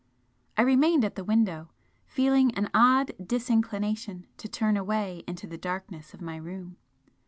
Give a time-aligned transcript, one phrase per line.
[0.57, 1.69] I remained at the window,
[2.07, 6.77] feeling an odd disinclination to turn away into the darkness of my room.